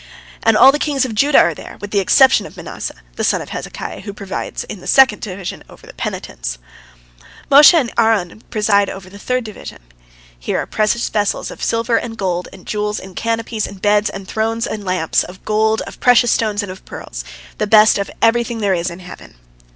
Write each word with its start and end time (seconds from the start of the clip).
And 0.41 0.57
all 0.57 0.71
the 0.71 0.79
kings 0.79 1.05
of 1.05 1.13
Judah 1.13 1.37
are 1.37 1.53
there, 1.53 1.77
with 1.79 1.91
the 1.91 1.99
exception 1.99 2.47
of 2.47 2.57
Manasseh, 2.57 2.95
the 3.17 3.23
son 3.23 3.39
of 3.39 3.49
Hezekiah, 3.49 3.99
who 3.99 4.13
presides 4.15 4.63
in 4.63 4.79
the 4.79 4.87
second 4.87 5.21
division, 5.21 5.63
over 5.69 5.85
the 5.85 5.93
penitents. 5.93 6.57
Moses 7.51 7.75
and 7.75 7.93
Aaron 7.99 8.41
preside 8.49 8.89
over 8.89 9.11
the 9.11 9.19
third 9.19 9.43
division. 9.43 9.77
Here 10.39 10.57
are 10.57 10.65
precious 10.65 11.07
vessels 11.09 11.51
of 11.51 11.61
silver 11.63 11.97
and 11.99 12.17
gold 12.17 12.47
and 12.51 12.65
jewels 12.65 12.99
and 12.99 13.15
canopies 13.15 13.67
and 13.67 13.79
beds 13.79 14.09
and 14.09 14.27
thrones 14.27 14.65
and 14.65 14.83
lamps, 14.83 15.23
of 15.23 15.45
gold, 15.45 15.83
of 15.85 15.99
precious 15.99 16.31
stones, 16.31 16.63
and 16.63 16.71
of 16.71 16.83
pearls, 16.83 17.23
the 17.59 17.67
best 17.67 17.99
of 17.99 18.09
everything 18.23 18.57
there 18.57 18.73
is 18.73 18.89
in 18.89 19.01
heaven. 19.01 19.35